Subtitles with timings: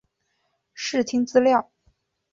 [0.73, 1.69] 视听资料